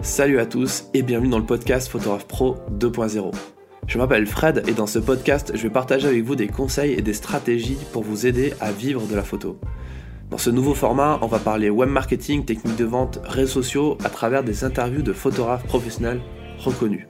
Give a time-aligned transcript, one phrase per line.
[0.00, 3.34] Salut à tous et bienvenue dans le podcast Photographe Pro 2.0.
[3.88, 7.02] Je m'appelle Fred et dans ce podcast, je vais partager avec vous des conseils et
[7.02, 9.58] des stratégies pour vous aider à vivre de la photo.
[10.30, 14.08] Dans ce nouveau format, on va parler web marketing, techniques de vente, réseaux sociaux à
[14.08, 16.20] travers des interviews de photographes professionnels
[16.58, 17.08] reconnus,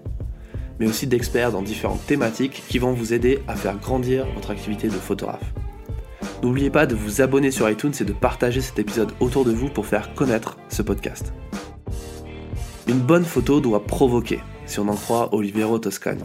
[0.80, 4.88] mais aussi d'experts dans différentes thématiques qui vont vous aider à faire grandir votre activité
[4.88, 5.52] de photographe.
[6.42, 9.68] N'oubliez pas de vous abonner sur iTunes et de partager cet épisode autour de vous
[9.68, 11.34] pour faire connaître ce podcast.
[12.88, 16.24] Une bonne photo doit provoquer, si on en croit Oliviero Toscani.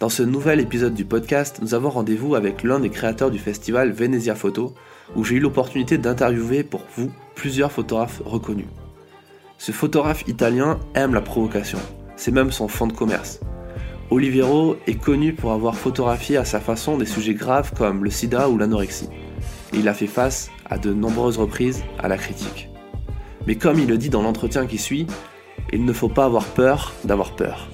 [0.00, 3.90] Dans ce nouvel épisode du podcast, nous avons rendez-vous avec l'un des créateurs du festival
[3.90, 4.74] Venezia Photo,
[5.16, 8.66] où j'ai eu l'opportunité d'interviewer pour vous plusieurs photographes reconnus.
[9.56, 11.78] Ce photographe italien aime la provocation,
[12.16, 13.40] c'est même son fond de commerce.
[14.10, 18.50] Oliviero est connu pour avoir photographié à sa façon des sujets graves comme le sida
[18.50, 19.08] ou l'anorexie.
[19.72, 22.68] Il a fait face à de nombreuses reprises à la critique.
[23.46, 25.06] Mais comme il le dit dans l'entretien qui suit,
[25.72, 27.68] il ne faut pas avoir peur d'avoir peur.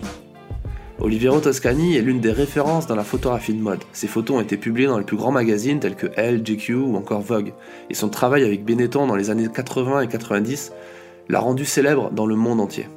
[1.01, 3.85] Oliviero Toscani est l'une des références dans la photographie de mode.
[3.93, 6.97] Ses photos ont été publiées dans les plus grands magazines tels que Elle, GQ ou
[6.97, 7.53] encore Vogue,
[7.89, 10.73] et son travail avec Benetton dans les années 80 et 90
[11.29, 12.89] l'a rendu célèbre dans le monde entier.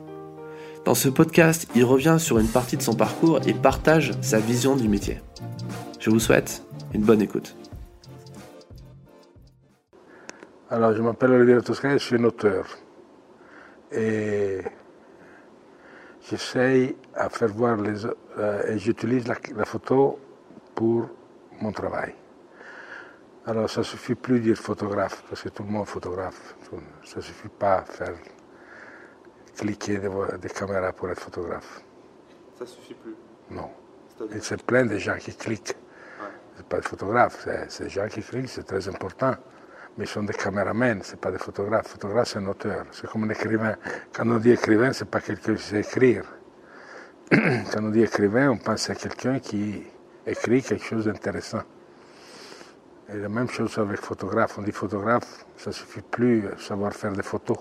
[0.84, 4.76] Dans ce podcast, il revient sur une partie de son parcours et partage sa vision
[4.76, 5.20] du métier.
[6.00, 6.64] Je vous souhaite
[6.96, 7.56] une bonne écoute.
[10.72, 12.66] Alors, je m'appelle Oliviero Toscani, je suis un auteur.
[13.92, 14.62] Et
[16.22, 20.18] j'essaye à faire voir les euh, et j'utilise la, la, photo
[20.74, 21.10] pour
[21.60, 22.16] mon travail.
[23.46, 26.56] Alors ça suffit plus de dire photographe, parce que tout le monde est photographe.
[27.04, 28.16] Ça ne suffit pas à faire
[29.58, 30.10] cliquer des,
[30.42, 31.82] des, caméras pour être photographe.
[32.58, 33.16] Ça suffit plus?
[33.50, 33.70] Non.
[34.34, 35.76] Il c'est plein de gens qui cliquent.
[36.22, 36.28] Ouais.
[36.56, 39.36] C'est pas des photographes, c'est des gens qui cliquent, c'est très important
[39.98, 41.88] mais ils sont des caméramens, ce pas des photographes.
[41.88, 42.86] Photographe, c'est un auteur.
[42.92, 43.76] C'est comme un écrivain.
[44.14, 46.24] Quand on dit écrivain, c'est pas quelqu'un qui sait écrire.
[47.30, 49.84] Quand on dit écrivain, on pense à quelqu'un qui
[50.26, 51.64] écrit quelque chose d'intéressant.
[53.10, 54.58] Et la même chose avec photographe.
[54.58, 57.58] On dit photographe, ça suffit plus de savoir faire des photos.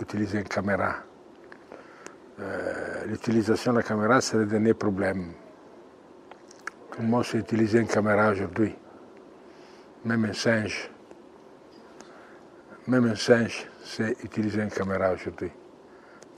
[0.00, 0.96] Utiliser une caméra.
[2.38, 5.32] Euh, L'utilisation de la caméra, c'est le dernier problème.
[6.92, 8.74] Tout le monde sait utiliser une caméra aujourd'hui?
[10.04, 10.90] Même un singe,
[12.86, 15.50] même un singe sait utiliser une caméra aujourd'hui.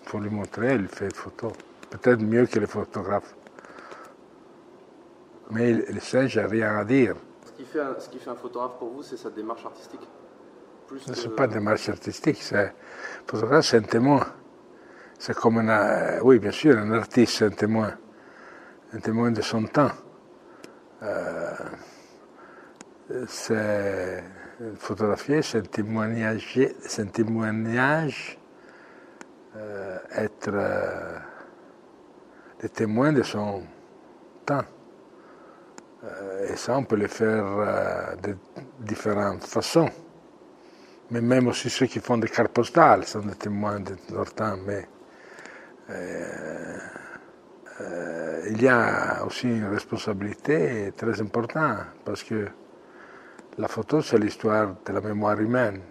[0.03, 1.53] Il faut lui montrer, il fait des photos.
[1.91, 3.35] Peut-être mieux que les photographes.
[5.51, 7.15] Mais le singe n'a rien à dire.
[7.45, 10.01] Ce qui, fait un, ce qui fait un photographe pour vous, c'est sa démarche artistique
[11.05, 12.39] Ce n'est pas une démarche artistique.
[12.41, 12.75] C'est,
[13.27, 14.27] photographe, c'est un témoin.
[15.19, 16.21] C'est comme un.
[16.23, 17.93] Oui, bien sûr, un artiste, c'est un témoin.
[18.93, 19.93] Un témoin de son temps.
[21.03, 21.42] Euh,
[23.27, 24.23] c'est
[24.79, 26.59] photographier, c'est un témoignage,
[27.13, 28.39] témoignage
[29.57, 31.19] euh, être euh,
[32.63, 33.63] le témoin de son
[34.47, 34.65] temps.
[36.05, 38.37] Euh, et ça, on peut le faire euh, de
[38.81, 39.91] différentes façons.
[41.11, 44.57] Mais même aussi ceux qui font des cartes postales sont des témoins de leur temps.
[44.67, 44.87] Mais
[48.49, 52.49] il y a aussi une responsabilité très importante parce que
[53.59, 55.83] la photo, c'est l'histoire de la mémoire humaine.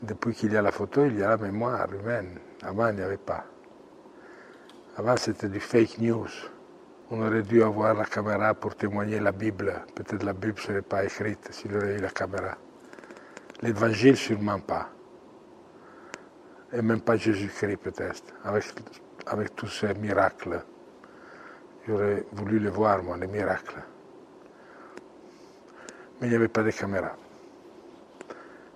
[0.00, 2.38] Depuis qu'il y a la photo, il y a la mémoire humaine.
[2.62, 3.44] Avant, il n'y avait pas.
[4.96, 6.28] Avant, c'était du fake news.
[7.10, 9.84] On aurait dû avoir la caméra pour témoigner la Bible.
[9.94, 12.56] Peut-être la Bible ne serait pas écrite s'il aurait eu la caméra.
[13.60, 14.88] L'évangile, sûrement pas.
[16.72, 18.32] Et même pas Jésus-Christ, peut-être,
[19.26, 20.64] avec tous ces miracles.
[21.86, 23.82] J'aurais voulu les voir, moi, les miracles
[26.20, 27.12] mais il n'y avait pas de caméra.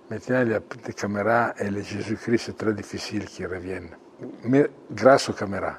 [0.09, 3.95] Maintenant, il y a des caméras et le Jésus-Christ, c'est très difficile qu'ils reviennent.
[4.43, 5.77] Mais grâce aux caméras.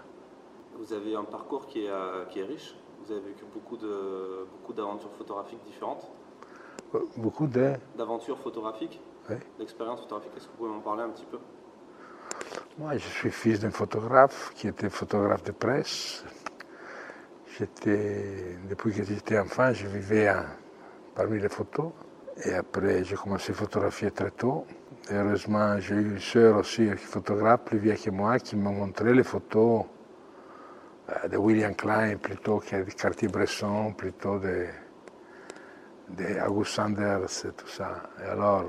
[0.78, 2.74] Vous avez un parcours qui est, euh, qui est riche.
[3.04, 6.10] Vous avez vécu beaucoup, de, beaucoup d'aventures photographiques différentes.
[7.16, 7.74] Beaucoup de...
[7.96, 9.00] D'aventures photographiques
[9.30, 9.36] Oui.
[9.58, 10.32] D'expériences photographiques.
[10.36, 11.38] Est-ce que vous pouvez m'en parler un petit peu?
[12.78, 16.24] Moi, je suis fils d'un photographe qui était photographe de presse.
[17.58, 20.46] J'étais, depuis que j'étais enfant, je vivais à
[21.16, 21.90] parmi les photos.
[22.44, 24.66] Et après, j'ai commencé à photographier très tôt.
[25.10, 28.70] Et heureusement, j'ai eu une sœur aussi, qui photographe, plus vieille que moi, qui m'a
[28.70, 29.84] montré les photos
[31.08, 34.66] euh, de William Klein plutôt que de Cartier-Bresson, plutôt de,
[36.10, 38.10] de August Sanders et tout ça.
[38.22, 38.66] Et alors,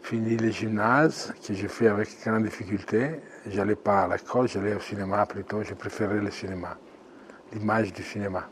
[0.00, 4.80] fini le gymnase, que j'ai fait avec grande difficulté, j'allais pas à l'école, j'allais au
[4.80, 6.78] cinéma plutôt, je préférais le cinéma,
[7.52, 8.48] l'image du cinéma.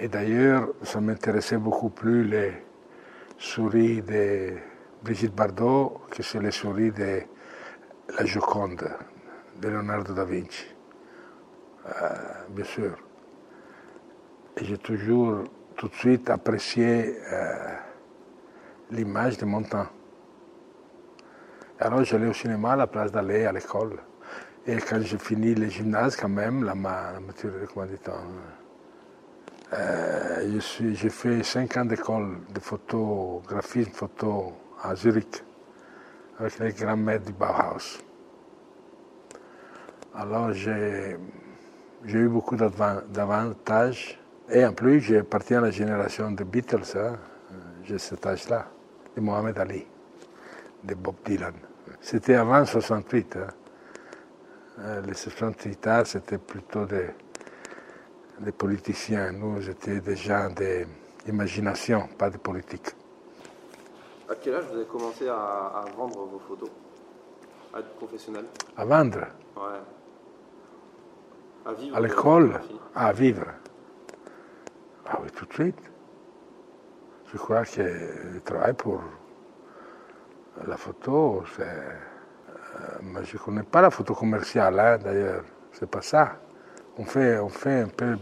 [0.00, 2.52] Et d'ailleurs, ça m'intéressait beaucoup plus les
[3.36, 4.54] souris de
[5.02, 7.22] Brigitte Bardot, que c'est le souris de
[8.16, 8.88] la Joconde
[9.60, 10.66] de Leonardo da Vinci,
[11.86, 11.90] euh,
[12.50, 12.96] bien sûr.
[14.56, 15.42] Et j'ai toujours
[15.76, 17.74] tout de suite apprécié euh,
[18.92, 19.88] l'image de mon temps.
[21.80, 23.98] Alors j'allais au cinéma à la place d'aller à l'école.
[24.64, 28.67] Et quand j'ai fini le gymnase, quand même, la, maturité, comment dit-on
[29.72, 35.44] euh, J'ai fait cinq ans d'école de photographisme photo à Zurich
[36.38, 37.98] avec les grands maîtres du Bauhaus.
[40.14, 41.16] Alors j'ai
[42.04, 44.18] eu beaucoup d'avantages.
[44.50, 46.96] Et en plus, j'ai appartenu à la génération des Beatles.
[46.96, 47.16] Hein.
[47.84, 48.66] J'ai cet âge-là,
[49.14, 49.86] de Mohamed Ali,
[50.84, 51.52] de Bob Dylan.
[52.00, 53.36] C'était avant 68.
[53.36, 53.46] Hein.
[54.80, 57.10] Euh, les 68 ans, c'était plutôt des,
[58.40, 59.32] des, politiciens.
[59.32, 60.48] Nous, j'étais des gens
[61.24, 62.94] d'imagination, pas de politique.
[64.28, 66.70] À quel âge vous avez commencé à, vendre vos photos?
[67.74, 68.44] À être professionnel?
[68.76, 69.20] À vendre?
[69.56, 69.62] Ouais.
[71.66, 71.96] À vivre?
[71.96, 72.60] À l'école?
[72.94, 73.46] À vivre.
[75.06, 75.80] Ah oui, tout de suite.
[77.32, 79.02] Je crois que le travail pour
[80.66, 81.62] la photo, c'est.
[81.62, 85.44] Euh, mais je ne connais pas la photo commerciale, hein, d'ailleurs.
[85.72, 86.36] C'est pas ça.
[86.98, 88.16] On fait, on fait un peu.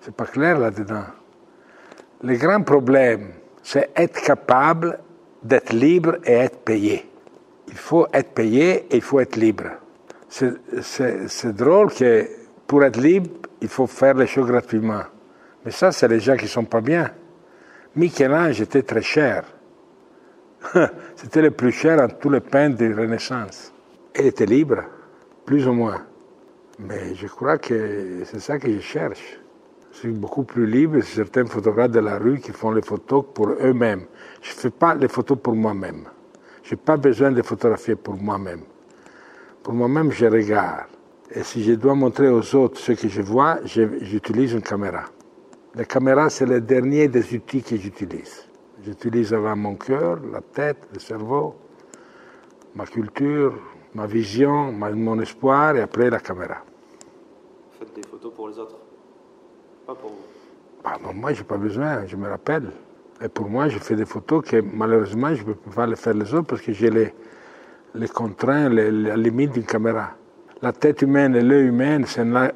[0.00, 1.04] C'est pas clair là-dedans.
[2.22, 3.30] Le grand problème,
[3.62, 4.98] c'est être capable
[5.42, 7.08] d'être libre et être payé.
[7.68, 9.70] Il faut être payé et il faut être libre.
[10.28, 12.26] C'est drôle que
[12.66, 13.30] pour être libre,
[13.60, 15.02] il faut faire les choses gratuitement.
[15.64, 17.12] Mais ça, c'est les gens qui sont pas bien.
[17.94, 19.44] Michel-Ange était très cher.
[21.16, 23.72] C'était le plus cher en tous les peintres de Renaissance.
[24.18, 24.82] Il était libre,
[25.44, 26.02] plus ou moins.
[26.84, 29.38] Mais je crois que c'est ça que je cherche.
[29.92, 33.24] Je suis beaucoup plus libre que certains photographes de la rue qui font les photos
[33.32, 34.06] pour eux-mêmes.
[34.40, 36.04] Je ne fais pas les photos pour moi-même.
[36.64, 38.62] Je n'ai pas besoin de photographier pour moi-même.
[39.62, 40.86] Pour moi-même, je regarde.
[41.30, 45.04] Et si je dois montrer aux autres ce que je vois, j'utilise une caméra.
[45.74, 48.48] La caméra, c'est le dernier des outils que j'utilise.
[48.84, 51.54] J'utilise avant mon cœur, la tête, le cerveau,
[52.74, 53.54] ma culture,
[53.94, 56.64] ma vision, mon espoir et après la caméra.
[58.30, 58.78] Pour les autres?
[59.86, 60.16] Pas pour vous
[60.84, 62.70] bah, Moi, je n'ai pas besoin, je me rappelle.
[63.20, 66.14] Et pour moi, je fais des photos que malheureusement, je ne peux pas les faire
[66.14, 67.12] les autres parce que j'ai les,
[67.94, 70.10] les contraintes, les, les limites d'une caméra.
[70.60, 72.50] La tête humaine et l'œil humain, c'est un,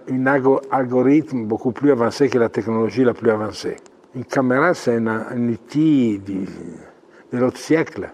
[0.70, 3.76] algorithme beaucoup plus avancé que la technologie la plus avancée.
[4.14, 8.08] Une caméra, c'est un, outil de l'autre siècle.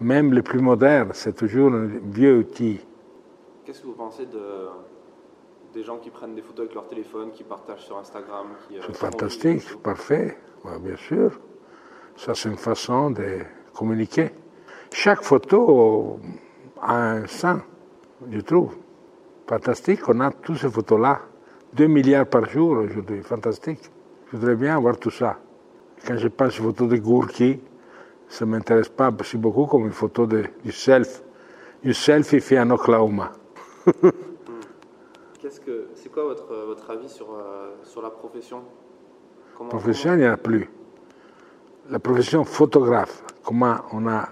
[0.00, 2.80] Même le plus moderne, c'est toujours un vieux outil.
[3.64, 4.38] Qu'est-ce que vous pensez de,
[5.76, 8.96] des gens qui prennent des photos avec leur téléphone, qui partagent sur Instagram euh, C'est
[8.96, 10.38] fantastique, c'est parfait,
[10.80, 11.38] bien sûr.
[12.16, 13.40] Ça, c'est une façon de
[13.74, 14.30] communiquer.
[14.90, 16.18] Chaque photo
[16.80, 17.60] a un sens,
[18.30, 18.74] je trouve.
[19.46, 21.20] Fantastique, on a toutes ces photos-là.
[21.74, 23.90] Deux milliards par jour aujourd'hui, fantastique.
[24.32, 25.38] Je voudrais bien avoir tout ça.
[26.06, 27.60] Quand je pense aux photos de Gourki,
[28.28, 31.22] ça ne m'intéresse pas aussi beaucoup comme une photo de, du self.
[31.82, 33.32] Du selfie fait en Oklahoma.
[35.46, 38.64] Qu'est-ce que, c'est quoi votre, votre avis sur, euh, sur la profession?
[39.56, 40.68] Comment, Profession, il n'y en a plus.
[41.88, 44.28] La profession photographe, comment on a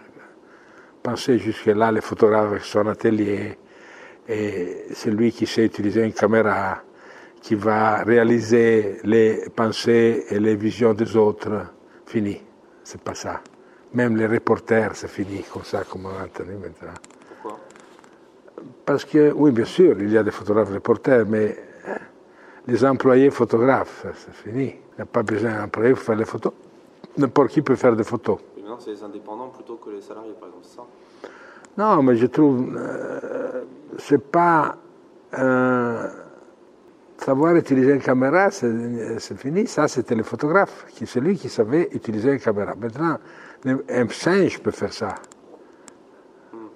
[1.05, 3.57] pensé jusque-là, les photographes avec son atelier,
[4.29, 6.83] et celui qui sait utiliser une caméra,
[7.41, 11.67] qui va réaliser les pensées et les visions des autres,
[12.07, 12.43] fini.
[12.83, 13.41] C'est pas ça.
[13.93, 16.95] Même les reporters, c'est fini comme ça, comme on maintenant.
[18.85, 21.57] Parce que, oui, bien sûr, il y a des photographes reporters, mais
[21.89, 21.97] hein,
[22.67, 24.67] les employés photographes, c'est fini.
[24.67, 26.53] Il n'y a pas besoin d'employés pour faire les photos.
[27.17, 28.39] N'importe qui peut faire des photos.
[28.57, 30.83] Mais maintenant, c'est les indépendants plutôt que les salariés, par exemple, ça?
[31.77, 33.65] Non, mais je trouve, euh,
[33.99, 34.77] c'est pas
[37.19, 39.67] savoir utiliser une caméra, c'est fini.
[39.67, 42.75] Ça, c'était le photographe, qui c'est lui qui savait utiliser une caméra.
[42.79, 43.19] Maintenant,
[43.67, 45.15] un singe peut faire ça.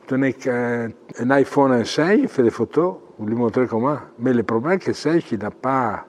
[0.08, 0.88] Donnez un,
[1.18, 3.98] un iPhone à un singe, il fait des photos, vous lui montrez comment.
[4.18, 6.06] Mais le problème, c'est que le singe, il n'a pas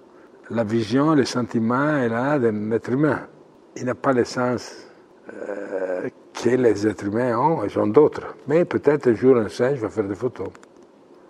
[0.50, 3.28] la vision, les sentiments d'un être humain.
[3.76, 4.88] Il n'a pas l'essence
[5.34, 8.36] euh, que les êtres humains ont, ils ont d'autres.
[8.48, 10.48] Mais peut-être un jour, un singe va faire des photos.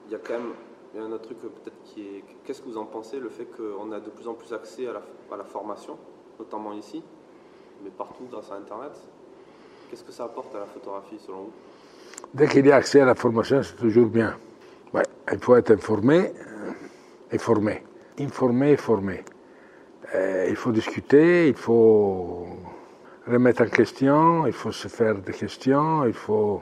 [0.08, 0.54] Il y a quand même
[0.98, 4.00] un autre truc peut-être qui est Qu'est-ce que vous en pensez, le fait qu'on a
[4.00, 6.00] de plus en plus accès à la, formation,
[6.40, 7.04] notamment ici,
[7.84, 8.94] mais partout grâce à Internet?
[9.88, 11.52] Qu'est-ce que ça apporte à la photographie selon vous?
[12.34, 14.36] Dès qu'il y a accès à la formation, c'est toujours bien.
[15.32, 17.84] il faut être informé euh, et formé.
[18.20, 19.24] Informé et formé.
[20.16, 22.48] Euh, il faut discuter, il faut
[23.28, 26.62] remettre en question, il faut se faire des questions, il faut...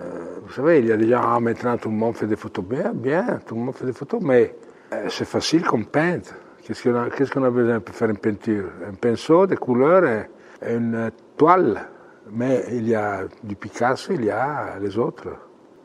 [0.00, 2.64] Euh, vous savez, il y a gens, ah, maintenant tout le monde fait des photos.
[2.64, 4.54] Bien, bien, tout le monde fait des photos, mais
[4.92, 6.28] euh, c'est facile comme peindre.
[6.62, 8.70] Qu'est-ce qu'on a, besoin pour faire une peinture?
[8.88, 10.24] Un pinceau, des couleurs
[10.66, 11.88] une toile.
[12.30, 15.28] Mais il y a du Picasso, il y a les autres.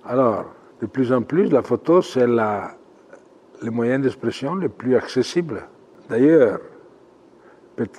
[0.05, 0.45] Alors,
[0.81, 5.63] de plus en plus, la photo, c'est le moyen d'expression le plus accessible.
[6.09, 6.59] D'ailleurs,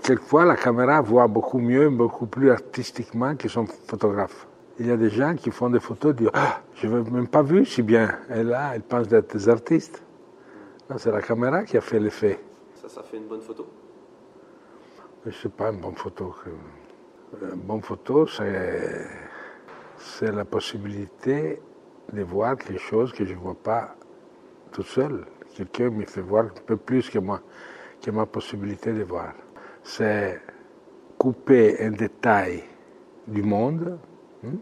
[0.03, 4.49] quelquefois, la caméra voit beaucoup mieux, beaucoup plus artistiquement que son photographe.
[4.79, 7.43] Il y a des gens qui font des photos, disent Ah, je n'ai même pas
[7.43, 8.11] vu si bien.
[8.35, 10.03] Et là, ils pensent d'être des artistes.
[10.97, 12.41] C'est la caméra qui a fait l'effet.
[12.75, 13.67] Ça, ça fait une bonne photo?
[15.25, 16.35] Je ne sais pas, une bonne photo.
[17.41, 19.07] Une bonne photo, c'est,
[20.21, 21.63] la possibilité
[22.13, 23.97] de voir quelque chose que je ne vois pas
[24.71, 25.25] tout seul.
[25.55, 27.41] Quelqu'un me fait voir un peu plus que moi,
[28.03, 29.33] que ma possibilité de voir.
[29.83, 30.43] C'est
[31.17, 32.65] couper un détail
[33.27, 33.99] du monde,
[34.45, 34.57] hein?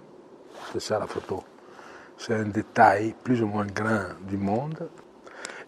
[0.72, 1.42] c'est ça la photo.
[2.16, 4.88] C'est un détail plus ou moins grand du monde.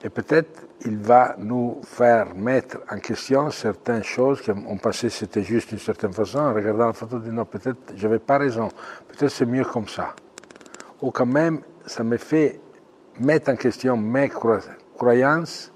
[0.05, 5.71] Et peut-être il va nous faire mettre en question certaines choses qu'on pensait c'était juste
[5.71, 6.41] d'une certaine façon.
[6.41, 8.69] En regardant la photo, on dit non, peut-être je n'avais pas raison,
[9.09, 10.15] peut-être c'est mieux comme ça.
[11.01, 12.61] Ou quand même, ça me fait
[13.21, 15.73] mettre en question mes croyances,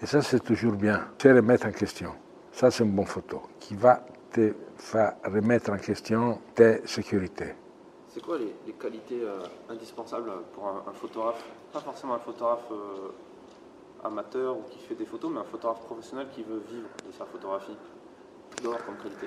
[0.00, 2.12] et ça c'est toujours bien, c'est remettre en question.
[2.52, 7.54] Ça c'est une bonne photo qui va te faire remettre en question tes sécurités.
[8.16, 11.44] C'est quoi les, qualités euh, indispensables pour un, photographe?
[11.70, 13.12] Pas forcément un photographe euh,
[14.02, 17.26] amateur ou qui fait des photos, mais un photographe professionnel qui veut vivre de sa
[17.26, 17.76] photographie.
[18.62, 19.26] D'or comme qualité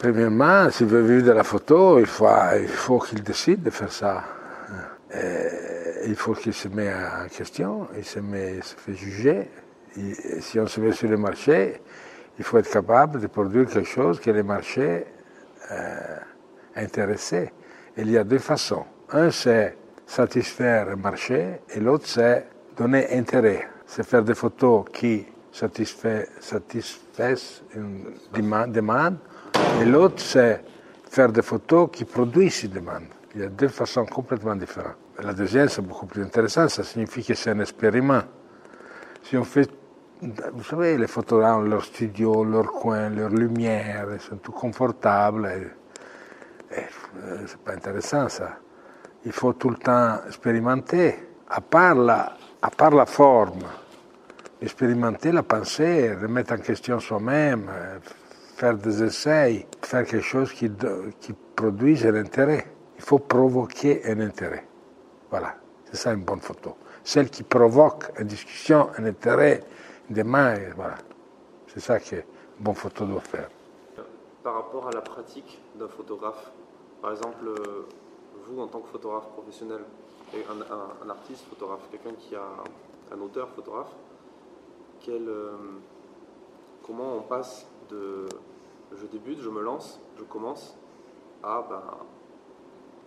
[0.00, 4.24] Premièrement, s'il veut vivre de la photo, il faut, il qu'il décide de faire ça.
[6.04, 9.48] Il faut qu'il se mette en question, il se, met, se fait juger.
[10.40, 11.80] Si on se met sur le marché,
[12.36, 15.06] il faut être capable de produire quelque chose que le marché
[15.70, 16.18] euh,
[16.74, 17.52] intéressé.
[17.96, 18.84] Il y a deux façons.
[19.10, 22.46] Un, c'est satisfaire le marché et l'autre, c'est
[22.76, 23.68] donner intérêt.
[23.86, 28.14] C'est faire des photos qui satisfait, satisfassent une
[28.72, 29.16] demande.
[29.80, 30.64] Et l'autre, c'est
[31.10, 33.04] faire des photos qui produisent une demande.
[33.34, 34.96] Il y a deux façons complètement différentes.
[35.22, 36.68] La deuxième, c'est beaucoup plus intéressant.
[36.68, 38.22] Ça signifie que c'est un expériment.
[39.22, 39.70] Si on fait
[40.22, 45.72] vous savez, les photographes leur studio, leur coin, leur lumière, ils sont tout confortables.
[46.76, 48.58] Et, et, c'est pas intéressant ça.
[49.24, 51.14] Il faut tout le temps expérimenter.
[51.48, 53.64] À part la, à part forme,
[54.60, 57.70] expérimenter la pensée, remettre en question soi-même,
[58.56, 60.70] faire des essais, faire quelque chose qui,
[61.20, 62.66] qui produise un intérêt.
[62.96, 64.64] Il faut provoquer un intérêt.
[65.30, 65.56] Voilà,
[65.90, 66.76] c'est ça une bonne photo.
[67.04, 69.60] Celle qui provoque une discussion, un intérêt,
[70.08, 70.94] demain, voilà.
[71.66, 72.22] C'est ça qu'une
[72.60, 73.48] bonne photo doit faire.
[74.42, 76.52] Par rapport à la pratique d'un photographe,
[77.00, 77.52] par exemple,
[78.46, 79.84] vous en tant que photographe professionnel,
[80.34, 82.48] un, un, artiste photographe, quelqu'un qui a
[83.12, 83.94] un auteur photographe,
[85.08, 85.50] euh,
[86.86, 88.26] comment on passe de
[88.94, 90.76] je débute, je me lance, je commence,
[91.42, 91.82] à ben,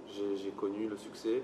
[0.07, 1.43] j'ai connu le succès,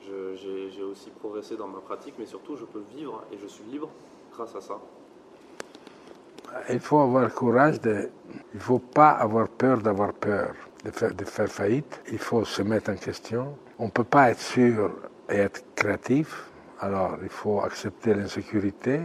[0.00, 3.88] j'ai aussi progressé dans ma pratique, mais surtout je peux vivre et je suis libre
[4.32, 4.80] grâce à ça
[6.70, 8.10] Il faut avoir courage de...
[8.52, 12.00] Il ne faut pas avoir peur d'avoir peur, de faire, de faire faillite.
[12.10, 13.56] Il faut se mettre en question.
[13.78, 14.90] On ne peut pas être sûr
[15.28, 16.50] et être créatif.
[16.80, 19.00] Alors il faut accepter l'insécurité,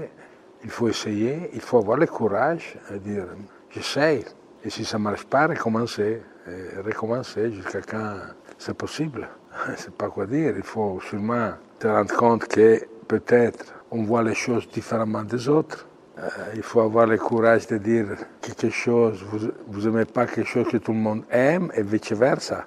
[0.63, 3.25] il faut essayer, il faut avoir le courage de dire
[3.69, 4.25] j'essaye.
[4.63, 6.21] Et si ça ne marche pas, recommencer.
[6.47, 8.15] Et recommencer jusqu'à quand
[8.57, 9.27] c'est possible?
[9.65, 10.53] Je ne sais pas quoi dire.
[10.57, 11.51] Il faut sûrement
[11.81, 15.87] se rendre compte que peut-être on voit les choses différemment des autres.
[16.19, 18.07] Euh, il faut avoir le courage de dire
[18.41, 19.23] quelque chose,
[19.67, 22.65] vous n'aimez pas quelque chose que tout le monde aime et vice-versa.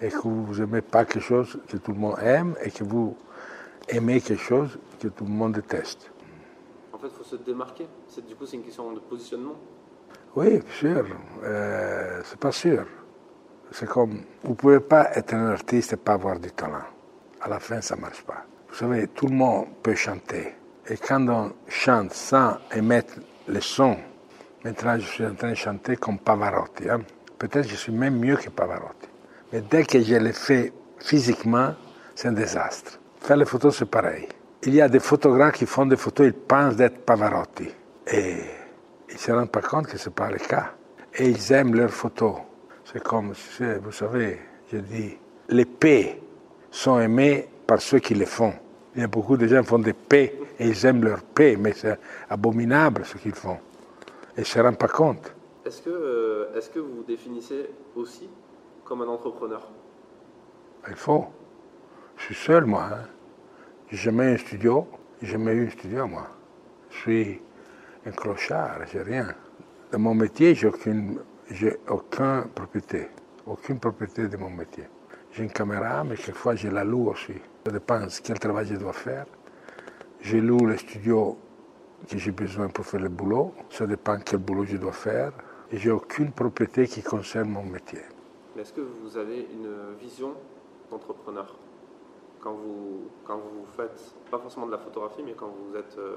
[0.00, 3.16] Et que vous n'aimez pas quelque chose que tout le monde aime et que vous
[3.88, 6.10] aimez quelque chose que tout le monde déteste.
[6.92, 7.86] En fait, il faut se démarquer.
[8.26, 9.56] Du coup, c'est une question de positionnement.
[10.34, 11.04] Oui, sûr.
[11.44, 12.84] Euh, c'est pas sûr.
[13.72, 16.84] C'est comme, vous pouvez pas être un artiste et pas avoir du talent.
[17.40, 18.44] À la fin, ça marche pas.
[18.68, 20.54] Vous savez, tout le monde peut chanter.
[20.88, 23.14] Et quand on chante sans émettre
[23.48, 23.96] le son,
[24.64, 26.88] maintenant je suis en train de chanter comme Pavarotti.
[26.88, 27.00] Hein.
[27.38, 29.08] Peut-être que je suis même mieux que Pavarotti.
[29.52, 31.74] Mais dès que je le fais physiquement,
[32.14, 33.00] c'est un désastre.
[33.20, 34.28] Faire les photos, c'est pareil.
[34.62, 37.68] Il y a des photographes qui font des photos, ils pensent d'être Pavarotti.
[38.12, 38.36] Et
[39.08, 40.72] ils ne se rendent pas compte que ce n'est pas le cas.
[41.16, 42.36] Et ils aiment leurs photos.
[42.84, 43.32] C'est comme,
[43.82, 44.38] vous savez,
[44.72, 46.20] je dis, les paix
[46.70, 48.54] sont aimés par ceux qui les font.
[48.94, 51.56] Il y a beaucoup de gens qui font des paix et ils aiment leur paix,
[51.56, 51.98] mais c'est
[52.28, 53.58] abominable ce qu'ils font.
[54.36, 55.34] Et ils ne se rendent pas compte.
[55.64, 58.28] Est-ce que euh, est-ce que vous vous définissez aussi
[58.84, 59.68] comme un entrepreneur?
[60.88, 61.26] Il faut.
[62.16, 62.84] Je suis seul, moi.
[62.92, 63.08] Hein.
[63.90, 64.86] J'ai jamais eu un studio.
[65.20, 66.28] J'ai jamais eu un studio, moi.
[66.90, 67.42] Je suis
[68.06, 69.34] un clochard, j'ai rien.
[69.90, 71.20] Dans mon métier, j'ai aucune,
[71.50, 73.08] j'ai aucune propriété.
[73.46, 74.84] Aucune propriété de mon métier.
[75.32, 77.34] J'ai une caméra, mais quelquefois je la loue aussi.
[77.64, 79.26] Ça dépend de quel travail je dois faire.
[80.28, 81.38] Je loue le studio
[82.10, 83.54] que j'ai besoin pour faire le boulot.
[83.70, 85.30] Ça dépend quel boulot je dois faire.
[85.70, 88.00] Et j'ai aucune propriété qui concerne mon métier.
[88.58, 90.32] Est-ce que vous avez une vision
[90.90, 91.54] d'entrepreneur
[92.40, 96.16] quand vous, quand vous faites, pas forcément de la photographie, mais quand vous êtes, euh,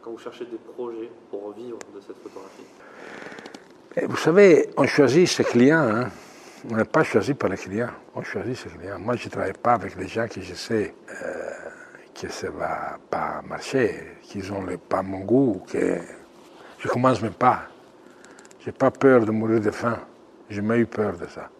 [0.00, 2.64] quand vous cherchez des projets pour vivre de cette photographie?
[3.94, 5.86] Et Vous savez, on choisit ses clients.
[5.86, 6.08] Hein.
[6.70, 8.98] On n'est pas choisi par les clients, on choisit ses clients.
[8.98, 11.50] Moi, je ne travaille pas avec des gens que je sais euh,
[12.20, 15.98] que ça ne va pas marcher, qu'ils n'ont pas mon goût, que
[16.78, 17.62] je commence même pas.
[18.60, 19.98] Je n'ai pas peur de mourir de faim.
[20.48, 21.50] J'ai jamais eu peur de ça.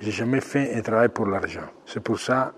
[0.00, 1.68] J'ai jamais fait un travail pour l'argent.
[1.86, 2.52] C'est pour ça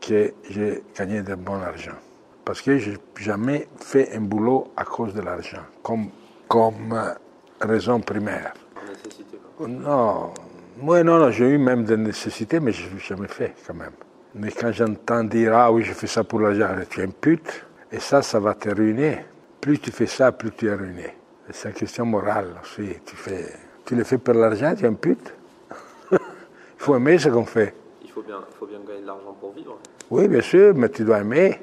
[0.00, 1.98] que j'ai gagné de bon argent.
[2.44, 6.10] Parce que je n'ai jamais fait un boulot à cause de l'argent, comme,
[6.48, 7.14] comme euh,
[7.60, 8.52] raison primaire.
[8.86, 9.38] Nécessité.
[9.66, 10.34] Non,
[10.78, 13.92] moi non, non j'ai eu même des nécessités, mais je n'ai jamais fait quand même.
[14.34, 17.64] Mais quand j'entends dire, ah oui, je fais ça pour l'argent, tu es un pute,
[17.92, 19.24] et ça, ça va te ruiner.
[19.60, 21.14] Plus tu fais ça, plus tu es ruiné.
[21.50, 22.96] C'est une question morale aussi.
[23.04, 23.52] Tu, fais,
[23.84, 25.32] tu le fais pour l'argent, tu es un pute.
[26.12, 26.18] Il
[26.78, 27.74] faut aimer ce qu'on fait.
[28.02, 29.78] Il faut bien, faut bien gagner de l'argent pour vivre.
[30.10, 31.60] Oui, bien sûr, mais tu dois aimer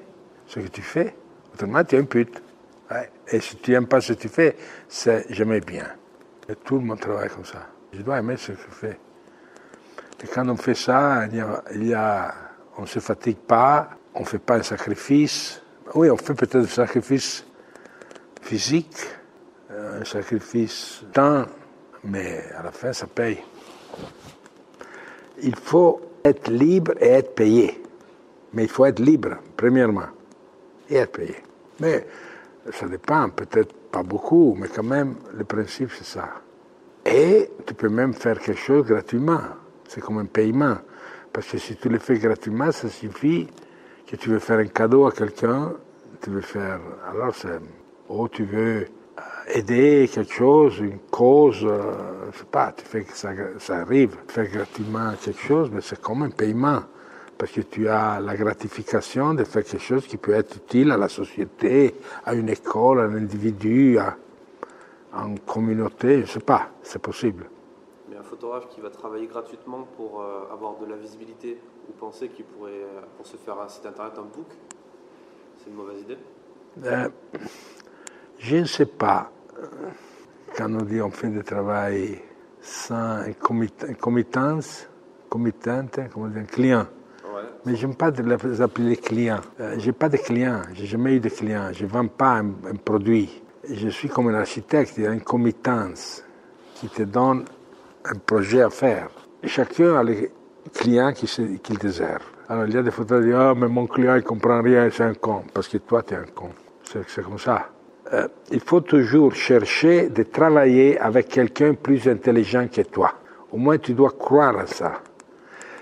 [0.48, 1.16] ce que tu fais.
[1.54, 2.42] Autrement, tu es un pute.
[2.90, 3.10] Ouais.
[3.28, 4.56] Et si tu n'aimes pas ce que tu fais,
[4.88, 5.88] c'est jamais bien.
[6.48, 7.68] Et tout le monde travaille comme ça.
[7.92, 9.00] Je dois aimer ce que je fais.
[10.24, 12.34] Et quand on fait ça, il y a, il y a,
[12.78, 15.62] on ne se fatigue pas, on ne fait pas un sacrifice.
[15.94, 17.46] Oui, on fait peut-être un sacrifice
[18.42, 18.96] physique,
[19.70, 21.46] un sacrifice temps,
[22.04, 23.40] mais à la fin, ça paye.
[25.44, 27.82] Il faut être libre et être payé.
[28.54, 30.08] Mais il faut être libre, premièrement,
[30.89, 31.38] et être payé.
[31.80, 32.06] Mais
[32.72, 36.30] ça dépend, peut-être pas beaucoup, mais quand même, le principe, c'est ça.
[37.06, 39.41] Et tu peux même faire quelque chose gratuitement.
[39.88, 40.78] C'est comme un paiement.
[41.34, 43.48] Parce que si tu le fais gratuitement, ça suffit
[44.08, 45.74] que tu veux faire un cadeau à quelqu'un,
[46.22, 46.80] tu veux faire.
[47.10, 47.60] Alors, c'est.
[48.10, 48.88] Oh, tu veux
[49.48, 53.32] aider quelque chose, une cause, euh, je sais pas, tu fais que ça,
[53.70, 54.15] arrive.
[54.28, 56.82] Faire gratuitement quelque chose, mais c'est comme un paiement.
[57.38, 60.98] Parce que tu as la gratification de faire quelque chose qui peut être utile à
[60.98, 64.15] la société, à une école, à un individu, à,
[65.13, 67.46] une communauté, je sais pas, c'est possible.
[68.41, 72.71] Photographe qui va travailler gratuitement pour euh, avoir de la visibilité ou penser qu'il pourrait,
[72.71, 74.47] euh, pour se faire un site internet, un book,
[75.60, 76.17] c'est une mauvaise idée
[76.84, 77.10] Euh,
[78.39, 79.30] je ne sais pas.
[80.58, 82.19] Quand on dit on fait du travail
[82.62, 83.25] sans
[83.99, 84.88] committance,
[85.30, 86.88] committante, comment dire, client.
[87.23, 87.43] Ouais.
[87.65, 89.41] Mais j'aime pas de les appeler clients.
[89.60, 91.69] Euh, j'ai pas de clients, j'ai jamais eu de clients.
[91.73, 93.43] Je vends pas un, un produit.
[93.69, 96.23] Je suis comme un architecte, il y a une committance
[96.73, 97.45] qui te donne
[98.06, 99.10] un projet à faire.
[99.44, 100.32] Chacun a les
[100.74, 102.20] clients qu'il désire.
[102.50, 104.90] Alors il y a des photos qui disent Ah, mais mon client il comprend rien,
[104.92, 105.44] c'est un con.
[105.54, 106.50] Parce que toi, tu es un con.
[106.84, 107.70] C'est comme ça.
[108.14, 113.14] Euh, il faut toujours chercher de travailler avec quelqu'un plus intelligent que toi.
[113.52, 115.02] Au moins, tu dois croire à ça.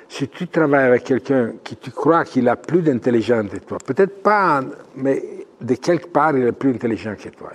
[0.07, 4.21] Si tu travailles avec quelqu'un qui tu crois qu'il a plus d'intelligence que toi, peut-être
[4.21, 4.61] pas,
[4.95, 7.51] mais de quelque part, il est plus intelligent que toi.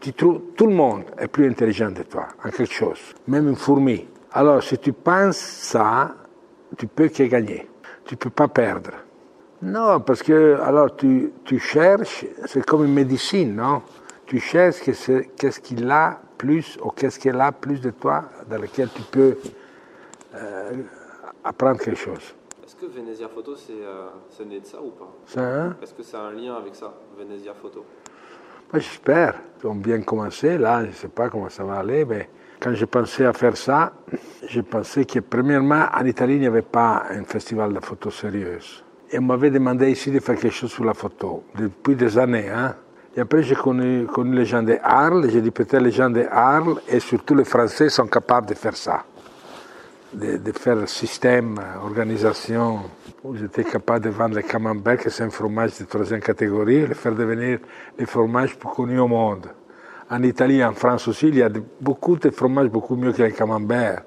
[0.00, 3.56] Tu trouves, tout le monde est plus intelligent que toi en quelque chose, même une
[3.56, 4.06] fourmi.
[4.32, 6.14] Alors, si tu penses ça,
[6.76, 7.66] tu peux que gagner.
[8.04, 8.90] Tu peux pas perdre.
[9.62, 13.82] Non, parce que alors tu, tu cherches, c'est comme une médecine, non?
[14.26, 18.88] Tu cherches qu'est-ce qu'il a plus ou qu'est-ce qu'elle a plus de toi dans lequel
[18.94, 19.36] tu peux
[20.34, 20.72] euh,
[21.42, 22.34] apprendre quelque chose.
[22.64, 25.40] Est-ce que Venezia Photo, c'est euh, né de ça ou pas?
[25.40, 25.76] Hein?
[25.82, 27.84] Est-ce que ça a un lien avec ça, Venezia Photo?
[28.74, 29.34] J'espère.
[29.62, 30.58] Ils ont bien commencé.
[30.58, 32.28] Là, je ne sais pas comment ça va aller, mais
[32.60, 33.92] quand j'ai pensé à faire ça,
[34.46, 38.84] j'ai pensé que, premièrement, en Italie, il n'y avait pas un festival de photo sérieuse.
[39.10, 42.50] Et on m'avait demandé ici de faire quelque chose sur la photo, depuis des années.
[42.50, 42.74] Hein.
[43.16, 45.28] Et après, j'ai connu, les gens de Arles.
[45.30, 48.76] J'ai dit peut-être les gens de Arles et surtout les Français sont capables de faire
[48.76, 49.04] ça.
[50.10, 52.80] De, de faire système, organisation,
[53.22, 56.86] où j'étais capable de vendre le camembert, que c'est un fromage de troisième catégorie, et
[56.86, 57.58] le faire devenir
[57.98, 59.48] le fromage plus connu au monde.
[60.10, 63.32] En Italie, en France aussi, il y a beaucoup de fromages beaucoup mieux que le
[63.32, 64.02] camembert.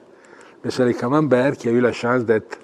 [0.64, 2.58] Mais c'est le camembert qui a eu la chance d'être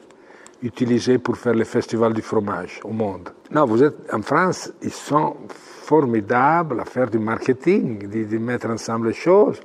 [0.63, 3.29] utilisé pour faire le festival du fromage au monde.
[3.51, 9.09] Non, vous êtes en France, ils sont formidables à faire du marketing, de mettre ensemble
[9.09, 9.61] les choses.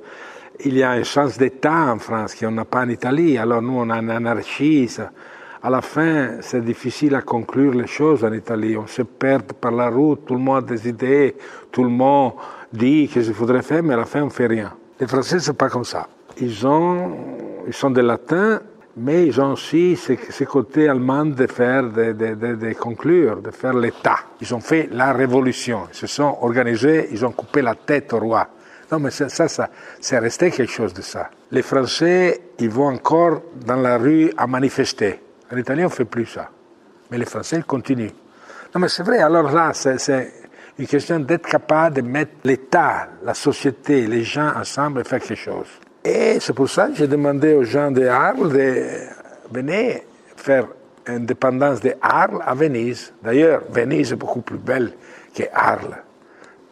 [0.59, 3.37] Il y a un sens d'État en France qu'on n'a pas en Italie.
[3.37, 4.89] Alors nous, on a une anarchie.
[5.61, 8.75] À la fin, c'est difficile à conclure les choses en Italie.
[8.77, 11.35] On se perd par la route, tout le monde a des idées,
[11.71, 12.33] tout le monde
[12.71, 14.73] dit que je voudrais faire, mais à la fin, on ne fait rien.
[14.99, 16.07] Les Français, c'est pas comme ça.
[16.41, 17.11] Ils, ont,
[17.67, 18.59] ils sont des latins,
[18.97, 24.17] mais ils ont aussi ce, côté allemand de faire, de conclure, de faire l'État.
[24.41, 28.19] Ils ont fait la révolution, ils se sont organisés, ils ont coupé la tête au
[28.19, 28.47] roi.
[28.93, 31.31] Non, mais ça, ça, ça c'est resté quelque chose de ça.
[31.49, 35.19] Les Français, ils vont encore dans la rue à manifester.
[35.51, 36.51] En Italie, on ne fait plus ça.
[37.09, 38.11] Mais les Français, ils continuent.
[38.75, 40.31] Non, mais c'est vrai, alors là, c'est
[40.77, 45.39] une question d'être capable de mettre l'État, la société, les gens ensemble et faire quelque
[45.39, 45.69] chose.
[46.05, 48.85] Et c'est pour ça que j'ai demandé aux gens de Arles de
[49.51, 50.01] venir
[50.37, 50.67] faire
[51.07, 53.11] indépendance de Arles à Venise.
[53.23, 54.93] D'ailleurs, Venise est beaucoup plus belle
[55.33, 55.97] que Arles.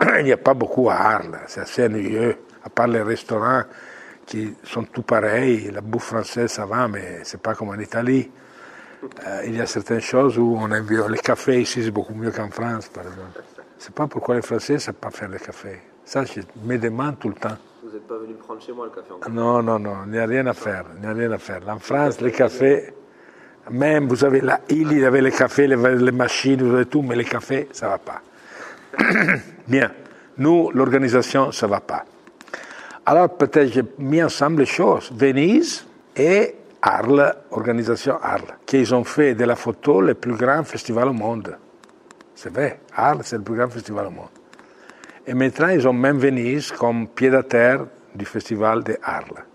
[0.19, 3.63] Il n'y a pas beaucoup à Arles, c'est assez ennuyeux, à part les restaurants
[4.25, 5.69] qui sont tout pareils.
[5.71, 8.29] La bouffe française, ça va, mais c'est pas comme en Italie.
[9.27, 11.07] Euh, il y a certaines choses où on aime bien.
[11.07, 13.43] Le café ici, c'est beaucoup mieux qu'en France, par exemple.
[13.77, 15.79] C'est pas pourquoi les Français ne savent pas faire le café.
[16.05, 17.57] Ça, je me demande tout le temps.
[17.83, 19.31] Vous n'êtes pas venu prendre chez moi le café encore.
[19.31, 20.85] Non, non, non, il n'y a rien à faire.
[20.95, 21.61] Il n'y a rien à faire.
[21.67, 22.93] En France, le café,
[23.69, 27.01] même vous avez la île, y avait le café, les, les machines, vous avez tout,
[27.01, 28.21] mais le café, ça ne va pas.
[29.67, 29.91] Bien.
[30.37, 32.05] Nous, l'organisation, ça ne va pas.
[33.05, 35.11] Alors, peut-être j'ai mis ensemble les choses.
[35.13, 41.09] Venise et Arles, organisation Arles, qui ont fait de la photo le plus grand festival
[41.09, 41.57] au monde.
[42.33, 44.29] C'est vrai, Arles, c'est le plus grand festival au monde.
[45.27, 49.45] Et maintenant, ils ont même Venise comme pied à terre du festival de Arles.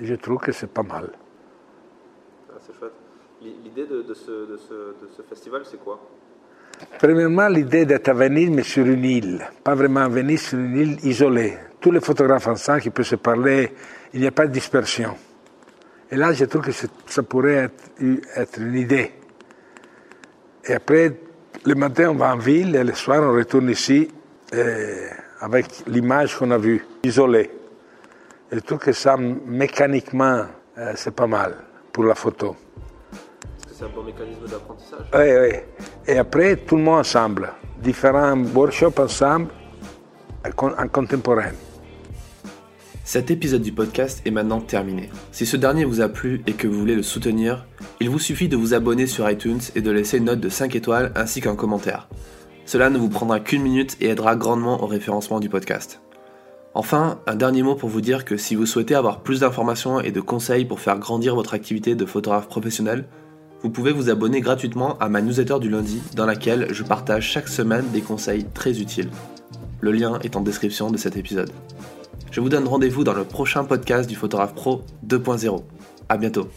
[0.00, 1.10] Et je trouve que c'est pas mal.
[2.50, 2.92] Ah, c'est chouette.
[3.40, 6.00] L'idée de, ce, festival, c'est quoi?
[6.98, 9.46] Premièrement, l'idée d'être à Venise, mais sur une île.
[9.62, 11.54] Pas vraiment à Venise, sur une île isolée.
[11.80, 13.72] Tous les photographes ensemble qui peuvent se parler,
[14.14, 15.14] il n'y a pas de dispersion.
[16.10, 17.70] Et là, je trouve que ça pourrait
[18.36, 19.12] être, une idée.
[20.64, 21.12] Et après,
[21.64, 24.08] le matin, on va en ville et le soir, on retourne ici
[25.40, 27.50] avec l'image qu'on a vue, isolée.
[28.50, 30.44] Et je trouve que ça, mécaniquement,
[30.78, 31.56] euh, c'est pas mal
[31.92, 32.56] pour la photo.
[33.78, 35.84] C'est un bon mécanisme d'apprentissage Oui, oui.
[36.06, 37.52] Et après, tout le monde ensemble.
[37.82, 39.48] Différents workshops ensemble,
[40.46, 41.52] en contemporain.
[43.04, 45.10] Cet épisode du podcast est maintenant terminé.
[45.30, 47.66] Si ce dernier vous a plu et que vous voulez le soutenir,
[48.00, 50.74] il vous suffit de vous abonner sur iTunes et de laisser une note de 5
[50.74, 52.08] étoiles ainsi qu'un commentaire.
[52.64, 56.00] Cela ne vous prendra qu'une minute et aidera grandement au référencement du podcast.
[56.72, 60.12] Enfin, un dernier mot pour vous dire que si vous souhaitez avoir plus d'informations et
[60.12, 63.06] de conseils pour faire grandir votre activité de photographe professionnel,
[63.62, 67.48] vous pouvez vous abonner gratuitement à ma newsletter du lundi dans laquelle je partage chaque
[67.48, 69.10] semaine des conseils très utiles.
[69.80, 71.50] Le lien est en description de cet épisode.
[72.30, 75.62] Je vous donne rendez-vous dans le prochain podcast du Photographe Pro 2.0.
[76.08, 76.48] À bientôt.